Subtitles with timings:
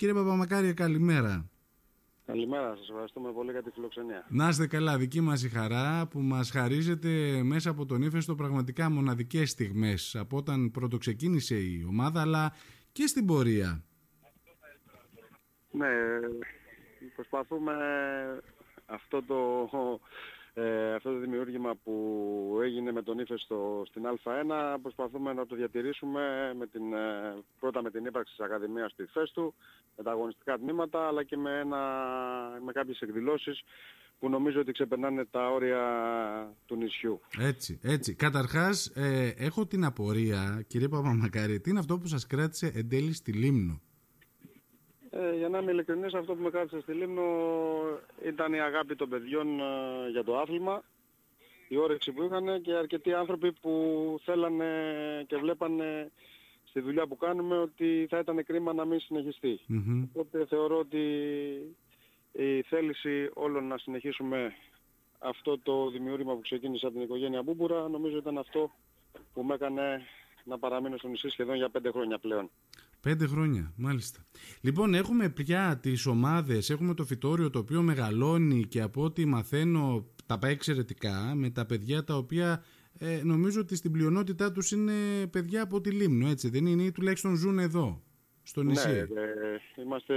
[0.00, 1.50] Κύριε Παπαμακάρη, καλημέρα.
[2.26, 4.26] Καλημέρα, σας ευχαριστούμε πολύ για τη φιλοξενία.
[4.28, 8.90] Να είστε καλά, δική μας η χαρά που μας χαρίζεται μέσα από τον ύφεστο πραγματικά
[8.90, 12.52] μοναδικές στιγμές από όταν πρώτο ξεκίνησε η ομάδα αλλά
[12.92, 13.84] και στην πορεία.
[15.70, 15.88] Ναι,
[17.14, 17.74] προσπαθούμε
[18.86, 19.68] αυτό το,
[20.54, 26.54] ε, αυτό το δημιούργημα που έγινε με τον ύφεστο στην Α1 προσπαθούμε να το διατηρήσουμε
[26.58, 29.54] με την, ε, πρώτα με την ύπαρξη της Ακαδημίας του υφέστου,
[29.96, 31.78] με τα αγωνιστικά τμήματα αλλά και με, ένα,
[32.64, 33.62] με κάποιες εκδηλώσεις
[34.18, 35.82] που νομίζω ότι ξεπερνάνε τα όρια
[36.66, 37.20] του νησιού.
[37.38, 38.14] Έτσι, έτσι.
[38.14, 43.12] Καταρχάς, ε, έχω την απορία, κύριε Παπαμακάρη, τι είναι αυτό που σας κράτησε εν τέλει
[43.12, 43.80] στη Λίμνο.
[45.10, 47.22] Ε, για να είμαι ειλικρινής, αυτό που με κράτησε στη Λίμνο
[48.24, 50.82] ήταν η αγάπη των παιδιών ε, για το άθλημα,
[51.68, 53.70] η όρεξη που είχαν και αρκετοί άνθρωποι που
[54.24, 54.66] θέλανε
[55.26, 56.10] και βλέπανε
[56.64, 59.60] στη δουλειά που κάνουμε ότι θα ήταν κρίμα να μην συνεχιστεί.
[60.12, 61.00] Οπότε θεωρώ ότι
[62.32, 64.54] η θέληση όλων να συνεχίσουμε
[65.18, 68.70] αυτό το δημιούργημα που ξεκίνησε από την οικογένεια Μπούμπουρα νομίζω ήταν αυτό
[69.34, 70.02] που με έκανε
[70.44, 72.50] να παραμείνω στο νησί σχεδόν για πέντε χρόνια πλέον.
[73.02, 74.20] Πέντε χρόνια, μάλιστα.
[74.60, 80.06] Λοιπόν, έχουμε πια τις ομάδες, έχουμε το φυτόριο το οποίο μεγαλώνει και από ό,τι μαθαίνω
[80.26, 82.64] τα πάει εξαιρετικά με τα παιδιά τα οποία
[82.98, 84.92] ε, νομίζω ότι στην πλειονότητά τους είναι
[85.30, 88.02] παιδιά από τη Λίμνο, έτσι δεν είναι ή τουλάχιστον ζουν εδώ,
[88.42, 88.88] στο νησί.
[88.88, 90.14] Ναι, ε, είμαστε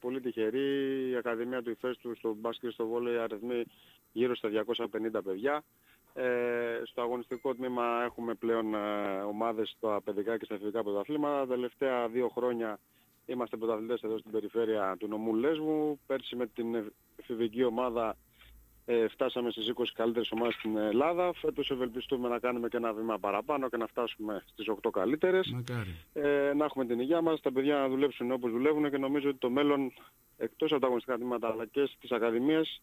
[0.00, 1.08] πολύ τυχεροί.
[1.10, 3.64] Η Ακαδημία του Ιφέστου στο μπάσκετ στο βόλεϊ αριθμεί
[4.12, 5.64] γύρω στα 250 παιδιά.
[6.18, 8.78] Ε, στο αγωνιστικό τμήμα έχουμε πλέον ε,
[9.28, 11.38] ομάδες στα παιδικά και στα εφηβικά πρωταθλήματα.
[11.40, 12.78] Τα τελευταία δύο χρόνια
[13.26, 15.98] είμαστε πρωταθλητές εδώ στην περιφέρεια του νομού Λέσβου.
[16.06, 18.16] Πέρσι με την εφηβική ομάδα
[18.84, 21.32] ε, φτάσαμε στις 20 καλύτερες ομάδες στην Ελλάδα.
[21.32, 25.54] Φέτος ευελπιστούμε να κάνουμε και ένα βήμα παραπάνω και να φτάσουμε στις 8 καλύτερες.
[26.12, 29.38] Ε, να έχουμε την υγεία μας, τα παιδιά να δουλέψουν όπως δουλεύουν και νομίζω ότι
[29.38, 29.92] το μέλλον
[30.36, 32.80] εκτός από τα αγωνιστικά τμήματα αλλά και στις ακαδημίες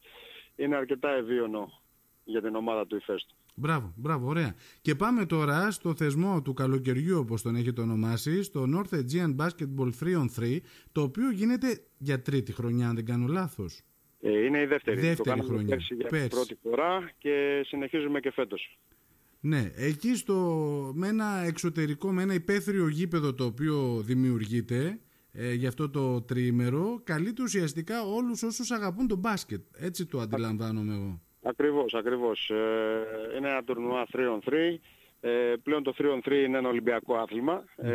[0.55, 1.82] είναι αρκετά ευίωνο
[2.23, 3.35] για την ομάδα του Ιφέστου.
[3.55, 4.55] Μπράβο, μπράβο, ωραία.
[4.81, 9.89] Και πάμε τώρα στο θεσμό του καλοκαιριού, όπως τον έχετε ονομάσει, στο North Aegean Basketball
[9.99, 10.57] 3 on 3,
[10.91, 13.81] το οποίο γίνεται για τρίτη χρονιά, αν δεν κάνω λάθος.
[14.21, 14.99] Ε, είναι η δεύτερη.
[14.99, 15.75] Δεύτερη το χρονιά.
[15.75, 16.27] Πέρσι για πέρσι.
[16.27, 18.77] πρώτη φορά και συνεχίζουμε και φέτος.
[19.39, 20.35] Ναι, εκεί στο,
[20.95, 24.99] με ένα εξωτερικό, με ένα υπαίθριο γήπεδο το οποίο δημιουργείται
[25.31, 29.61] ε, για αυτό το τριήμερο, καλείται ουσιαστικά όλους όσους αγαπούν το μπάσκετ.
[29.77, 31.21] Έτσι το αντιλαμβάνομαι εγώ.
[31.43, 32.49] Ακριβώς, ακριβώς.
[32.49, 34.79] Ε, είναι ένα τουρνουά 3 on 3.
[35.21, 37.27] Ε, πλέον το 3 on 3 είναι ένα Ολυμπιακό
[37.75, 37.91] ε,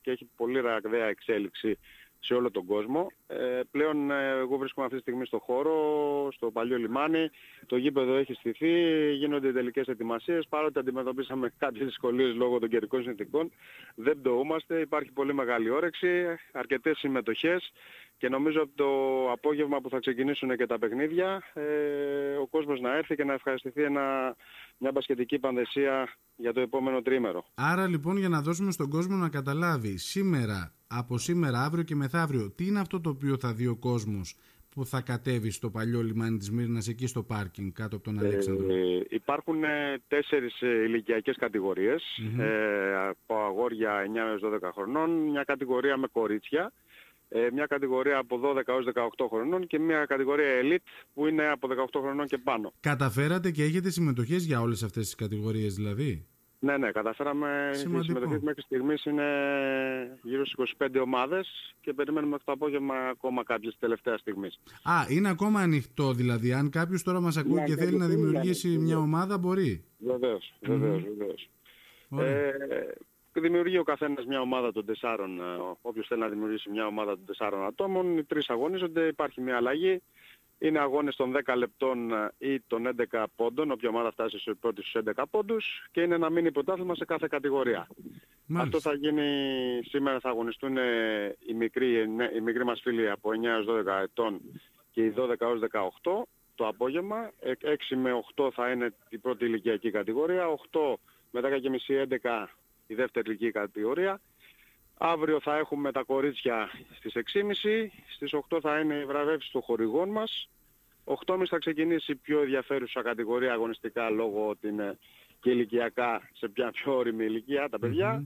[0.00, 1.78] και έχει πολύ ραγδαία εξέλιξη
[2.20, 3.06] σε όλο τον κόσμο.
[3.26, 7.30] Ε, πλέον ε, εγώ βρίσκομαι αυτή τη στιγμή στο χώρο, στο παλιό λιμάνι.
[7.66, 10.46] Το γήπεδο έχει στηθεί, γίνονται οι τελικές ετοιμασίες.
[10.48, 13.52] Παρότι αντιμετωπίσαμε κάποιες δυσκολίες λόγω των καιρικών συνθήκων,
[13.94, 14.80] δεν πτωούμαστε.
[14.80, 17.72] Υπάρχει πολύ μεγάλη όρεξη, αρκετές συμμετοχές
[18.20, 18.90] και νομίζω από το
[19.32, 21.62] απόγευμα που θα ξεκινήσουν και τα παιχνίδια ε,
[22.42, 24.36] ο κόσμος να έρθει και να ευχαριστηθεί ένα,
[24.78, 27.44] μια μπασκετική πανδεσία για το επόμενο τρίμερο.
[27.54, 32.50] Άρα λοιπόν για να δώσουμε στον κόσμο να καταλάβει σήμερα, από σήμερα, αύριο και μεθαύριο,
[32.50, 34.36] τι είναι αυτό το οποίο θα δει ο κόσμος
[34.74, 38.26] που θα κατέβει στο παλιό λιμάνι της Μύρνας εκεί στο πάρκινγκ κάτω από τον ε,
[38.26, 39.60] Αλέξανδρο; Ε, υπάρχουν
[40.08, 41.36] τέσσερις ε, ηλικιακές
[42.38, 46.72] ε, από αγόρια 9 έως 12 χρονών, μια κατηγορία με κορίτσια
[47.32, 51.68] ε, μια κατηγορία από 12 έως 18 χρονών και μια κατηγορία elite που είναι από
[51.68, 52.72] 18 χρονών και πάνω.
[52.80, 56.26] Καταφέρατε και έχετε συμμετοχές για όλες αυτές τις κατηγορίες δηλαδή;
[56.58, 57.70] Ναι, ναι, καταφέραμε.
[57.72, 58.00] Σημαντικό.
[58.00, 59.24] Οι συμμετοχές μέχρι στιγμής είναι
[60.22, 64.60] γύρω στις 25 ομάδες και περιμένουμε αυτό το απόγευμα ακόμα κάποιες τελευταία στιγμής.
[64.82, 66.52] Α, είναι ακόμα ανοιχτό δηλαδή.
[66.52, 69.84] Αν κάποιος τώρα μας ακούει ναι, και θέλει να δημιουργήσει μια ομάδα μπορεί.
[69.98, 71.50] Βεβαίως, βεβαίως, βεβαίως.
[72.18, 72.52] Ε,
[73.32, 75.44] δημιουργεί ο καθένας μια ομάδα των τεσσάρων, ε,
[75.82, 80.02] όποιος θέλει να δημιουργήσει μια ομάδα των τεσσάρων ατόμων, οι τρεις αγωνίζονται, υπάρχει μια αλλαγή.
[80.58, 84.88] Είναι αγώνες των 10 λεπτών ε, ή των 11 πόντων, όποια ομάδα φτάσει στους πρώτους
[84.88, 87.88] στους 11 πόντους και είναι ένα μίνι πρωτάθλημα σε κάθε κατηγορία.
[88.46, 88.76] Μάλιστα.
[88.76, 89.22] Αυτό θα γίνει,
[89.84, 92.00] σήμερα θα αγωνιστούν ε, οι μικροί,
[92.36, 94.40] οι μικροί μας φίλοι από 9 έως 12 ετών
[94.90, 96.22] και οι 12 έως 18
[96.54, 97.30] το απόγευμα.
[97.42, 100.94] 6 με 8 θα είναι η πρώτη ηλικιακή κατηγορία, 8
[101.30, 102.46] με 10.30 11
[102.90, 104.20] η δεύτερη ηλικία κατηγορία.
[104.98, 110.08] Αύριο θα έχουμε τα κορίτσια στις 6.30, στις 8 θα είναι η βραβεύση των χορηγών
[110.08, 110.48] μας.
[111.04, 114.98] 8.30 θα ξεκινήσει η πιο ενδιαφέρουσα κατηγορία αγωνιστικά λόγω ότι είναι
[115.40, 118.24] και ηλικιακά σε μια πιο όρημη ηλικία τα παιδιά.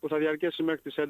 [0.00, 1.06] Που θα διαρκέσει μέχρι τις 11-11.30.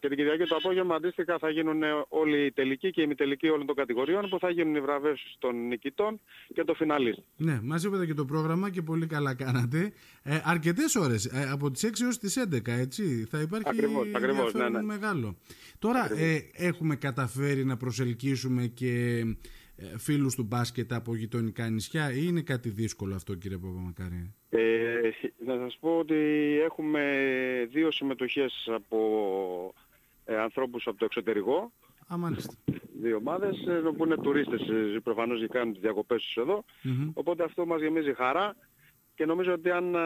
[0.00, 3.66] Και την Κυριακή το απόγευμα αντίστοιχα θα γίνουν όλοι οι τελικοί και οι ημιτελικοί όλων
[3.66, 6.20] των κατηγοριών που θα γίνουν οι βραβεύσεις των νικητών
[6.54, 7.18] και το φιναλίστ.
[7.36, 9.92] Ναι, μας είπατε και το πρόγραμμα και πολύ καλά κάνατε.
[10.22, 13.26] Ε, αρκετές ώρες, ε, από τις 6 έως τις 11, έτσι.
[13.30, 14.82] Θα υπάρχει ακριβώς, ακριβώς, ναι, ναι.
[14.82, 15.36] μεγάλο.
[15.78, 19.24] Τώρα ε, έχουμε καταφέρει να προσελκύσουμε και ε,
[19.98, 25.10] φίλους του μπάσκετ από γειτονικά νησιά ή είναι κάτι δύσκολο αυτό κύριε Παπαμακάρη; Ε,
[25.46, 26.14] να σας πω ότι
[26.64, 27.02] έχουμε
[27.70, 28.98] δύο συμμετοχές από
[30.24, 31.72] ε, ανθρώπους από το εξωτερικό.
[32.12, 32.54] Α, μάλιστα.
[33.00, 34.60] Δύο ομάδες ε, που είναι τουρίστες
[35.02, 36.64] προφανώς για κάνουν τις διακοπές τους εδω
[37.14, 38.56] Οπότε αυτό μας γεμίζει χαρά
[39.14, 39.96] και νομίζω ότι αν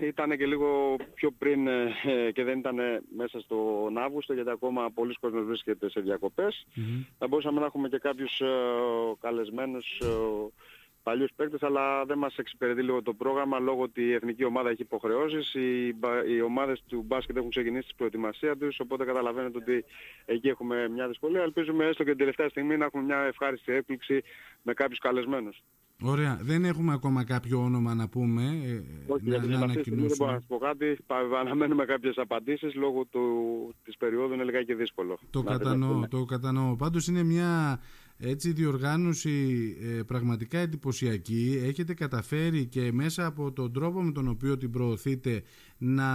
[0.00, 1.92] ήταν και λίγο πιο πριν ε,
[2.32, 2.76] και δεν ήταν
[3.16, 6.66] μέσα στον Αύγουστο γιατί ακόμα πολλοί κόσμος βρίσκεται σε διακοπες
[7.18, 8.46] θα μπορούσαμε να έχουμε και κάποιους ε,
[9.20, 10.06] καλεσμένους ε,
[11.02, 14.82] παλιούς παίκτες αλλά δεν μας εξυπηρετεί λίγο το πρόγραμμα λόγω ότι η εθνική ομάδα έχει
[14.82, 15.86] υποχρεώσεις, οι,
[16.28, 19.84] οι ομάδες του μπάσκετ έχουν ξεκινήσει την προετοιμασία τους οπότε καταλαβαίνετε ότι
[20.24, 21.42] εκεί έχουμε μια δυσκολία.
[21.42, 24.22] Ελπίζουμε έστω και την τελευταία στιγμή να έχουμε μια ευχάριστη έκπληξη
[24.62, 25.62] με κάποιους καλεσμένους.
[26.02, 26.38] Ωραία.
[26.42, 28.42] Δεν έχουμε ακόμα κάποιο όνομα να πούμε.
[28.42, 30.06] Ε, Όχι, να, να ανακοινώσουμε.
[30.06, 30.96] Δεν μπορώ να σου πω κάτι.
[31.40, 33.20] Αναμένουμε κάποιες απαντήσεις λόγω του,
[33.84, 35.18] της περίοδου είναι λιγάκι δύσκολο.
[35.30, 36.76] Το κατανοώ, το κατανοώ.
[36.76, 37.80] Πάντως είναι μια
[38.18, 41.60] έτσι διοργάνωση ε, πραγματικά εντυπωσιακή.
[41.64, 45.42] Έχετε καταφέρει και μέσα από τον τρόπο με τον οποίο την προωθείτε
[45.78, 46.06] να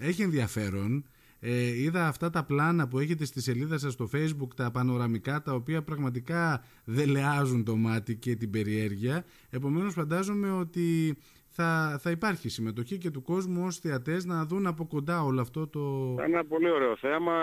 [0.00, 1.04] έχει ενδιαφέρον.
[1.42, 5.54] Ε, είδα αυτά τα πλάνα που έχετε στη σελίδα σας στο facebook, τα πανοραμικά, τα
[5.54, 9.24] οποία πραγματικά δελεάζουν το μάτι και την περιέργεια.
[9.50, 11.16] Επομένως φαντάζομαι ότι
[11.50, 15.66] θα, θα υπάρχει συμμετοχή και του κόσμου ως θεατές να δουν από κοντά όλο αυτό
[15.66, 16.14] το...
[16.22, 17.34] Ένα πολύ ωραίο θέμα.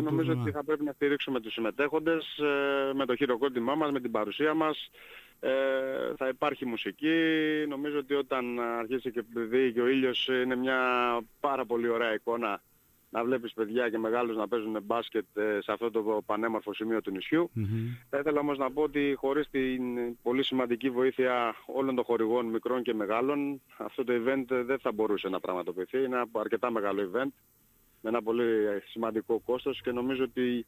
[0.00, 4.10] Νομίζω ότι θα πρέπει να στηρίξουμε τους συμμετέχοντες ε, με το χειροκρότημά μας, με την
[4.10, 4.90] παρουσία μας.
[5.40, 5.50] Ε,
[6.16, 7.16] θα υπάρχει μουσική.
[7.68, 10.80] Νομίζω ότι όταν αρχίσει και δει και ο ήλιος είναι μια
[11.40, 12.60] πάρα πολύ ωραία εικόνα
[13.16, 17.10] να βλέπεις παιδιά και μεγάλους να παίζουν μπάσκετ ε, σε αυτό το πανέμορφο σημείο του
[17.10, 17.50] νησιου
[18.10, 19.82] Θα ήθελα όμως να πω ότι χωρίς την
[20.22, 25.28] πολύ σημαντική βοήθεια όλων των χορηγών μικρών και μεγάλων αυτό το event δεν θα μπορούσε
[25.28, 25.96] να πραγματοποιηθεί.
[25.96, 27.32] Είναι ένα αρκετά μεγάλο event
[28.00, 28.44] με ένα πολύ
[28.90, 30.66] σημαντικό κόστος και νομίζω ότι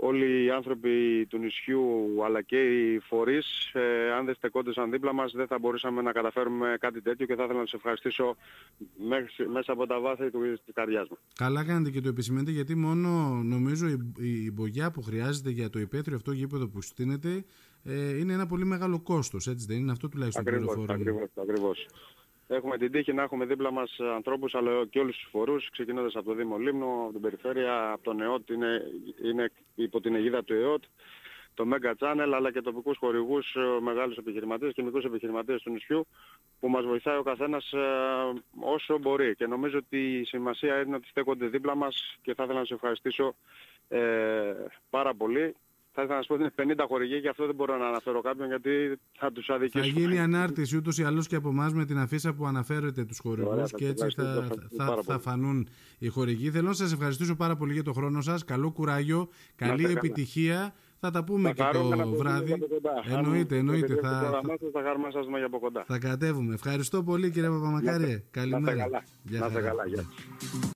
[0.00, 1.84] όλοι οι άνθρωποι του νησιού
[2.24, 6.76] αλλά και οι φορείς, ε, αν δεν στεκόντουσαν δίπλα μας, δεν θα μπορούσαμε να καταφέρουμε
[6.80, 8.36] κάτι τέτοιο και θα ήθελα να σε ευχαριστήσω
[9.52, 11.18] μέσα από τα βάθη της καρδιάς μου.
[11.34, 13.08] Καλά κάνετε και το επισημαίνετε γιατί μόνο
[13.44, 13.98] νομίζω η,
[14.44, 17.44] η μπογιά που χρειάζεται για το υπαίθριο αυτό γήπεδο που στείνεται
[17.84, 21.86] ε, είναι ένα πολύ μεγάλο κόστος, έτσι δεν είναι; Αυτό τουλάχιστον ακριβώς, Ακριβώς, ακριβώς.
[22.50, 26.24] Έχουμε την τύχη να έχουμε δίπλα μας ανθρώπους αλλά και όλους τους φορούς, ξεκινώντας από
[26.24, 28.82] το Δήμο Λίμνο, από την περιφέρεια, από τον ΕΟΤ, είναι,
[29.24, 30.82] είναι υπό την αιγίδα του ΕΟΤ,
[31.54, 36.06] το Mega Channel, αλλά και τοπικούς χορηγούς, ε, μεγάλους επιχειρηματίες και μικρούς επιχειρηματίες του νησιού,
[36.60, 37.78] που μας βοηθάει ο καθένας ε,
[38.60, 39.34] όσο μπορεί.
[39.34, 42.74] Και νομίζω ότι η σημασία είναι ότι στέκονται δίπλα μας και θα ήθελα να σε
[42.74, 43.34] ευχαριστήσω
[43.88, 44.52] ε,
[44.90, 45.54] πάρα πολύ
[45.98, 48.20] θα ήθελα να σου πω ότι είναι 50 χορηγοί και αυτό δεν μπορώ να αναφέρω
[48.20, 49.84] κάποιον γιατί θα τους αδικήσω.
[49.84, 53.18] Θα γίνει ανάρτηση ούτως ή άλλως και από εμάς με την αφίσα που αναφέρετε τους
[53.18, 55.68] χορηγούς και έτσι θα, θα, θα, φανούν
[55.98, 56.50] οι χορηγοί.
[56.50, 58.44] Θέλω να σας ευχαριστήσω πάρα πολύ για το χρόνο σας.
[58.44, 60.74] Καλό κουράγιο, καλή επιτυχία.
[61.00, 62.54] Θα τα πούμε και το βράδυ.
[63.10, 63.94] Εννοείται, εννοείται.
[64.02, 64.40] Θα,
[64.72, 66.54] θα, θα κατέβουμε.
[66.54, 68.24] Ευχαριστώ πολύ κύριε Παπαμακάρη.
[68.30, 68.88] Καλημέρα.
[69.22, 69.84] Να καλά.
[69.86, 70.04] Γεια.